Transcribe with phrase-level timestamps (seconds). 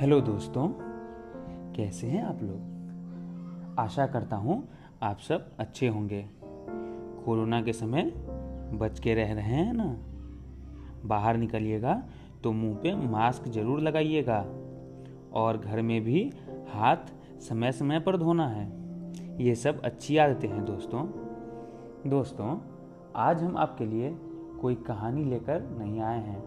[0.00, 0.68] Hello दोस्तों,
[1.74, 3.76] कैसे हैं आप लोग?
[3.78, 4.68] आशा करता हूँ
[5.02, 6.28] आप सब अच्छे होंगे।
[7.24, 8.02] कोरोना के समय
[8.72, 9.96] बच के रह रहे हैं ना?
[11.08, 12.02] बाहर निकलिएगा
[12.44, 14.46] तो मुँह पे मास्क ज़रूर लगाइएगा
[15.32, 16.32] और घर में भी
[16.68, 18.68] हाथ समय समय पर धोना है।
[19.44, 21.06] ये सब अच्छी आदतें हैं दोस्तों।
[22.10, 22.58] दोस्तों,
[23.16, 24.16] आज हम आपके लिए
[24.60, 26.44] कोई कहानी लेकर नहीं आए हैं।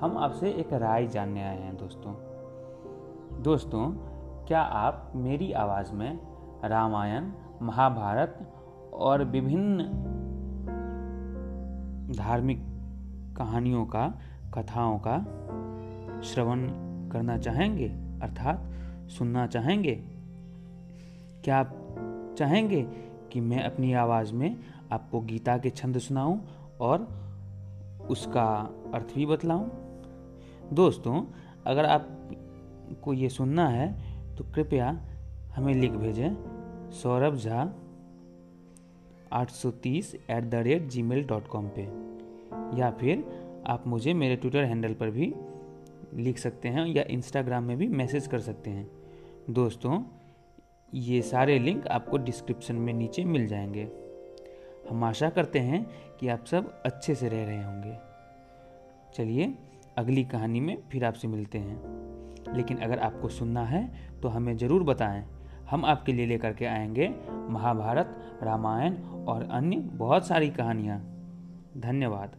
[0.00, 2.37] हम आपसे एक राय जानने आए हैं दोस्तों।
[3.38, 3.92] दोस्तों,
[4.46, 6.18] क्या आप मेरी आवाज़ में
[6.64, 8.52] रामायण, महाभारत
[8.94, 9.82] और विभिन्न
[12.18, 12.58] धार्मिक
[13.36, 14.18] कहानियों का,
[14.54, 15.18] कथाओं का
[16.20, 16.68] श्रवण
[17.08, 17.88] करना चाहेंगे?
[18.22, 18.70] अर्थात
[19.10, 19.94] सुनना चाहेंगे?
[21.44, 21.74] क्या आप
[22.38, 22.82] चाहेंगे
[23.32, 24.56] कि मैं अपनी आवाज़ में
[24.92, 26.40] आपको गीता के छंद सुनाऊं
[26.80, 27.08] और
[28.10, 29.68] उसका अर्थ भी बतलाऊं?
[30.72, 31.24] दोस्तों,
[31.66, 32.30] अगर आप
[32.94, 33.86] को ये सुनना है
[34.36, 35.04] तो कृपया
[35.54, 36.30] हमें लिख भेजें।
[36.90, 37.74] सौरभ झा,
[39.32, 42.08] आठ सौ तीस at the rate Gmail dot com पर
[42.74, 43.24] या फिर
[43.66, 45.34] आप मुझे मेरे ट्विटर हैंडल पर भी
[46.14, 48.90] लिख सकते हैं या इंस्टाग्राम में भी मैसेज कर सकते हैं।
[49.50, 50.04] दोस्तों,
[50.94, 53.88] ये सारे लिंक आपको डिस्क्रिप्शन में नीचे मिल जाएँगे।
[54.90, 55.86] हम आशा करते हैं
[56.20, 57.96] कि आप सब अच्छे से रह रहे होंगे।
[59.14, 59.54] चलिए,
[59.96, 62.07] अगली कहानी में फिर आपसे मिलते हैं।
[62.56, 63.88] लेकिन अगर आपको सुनना है
[64.22, 65.24] तो हमें ज़रूर बताएँ।
[65.70, 67.08] हम आपके लिए लेकर के आएँगे
[67.50, 68.94] महाभारत, रामायण
[69.28, 70.98] और अन्य बहुत सारी कहानियाँ।
[71.76, 72.36] धन्यवाद।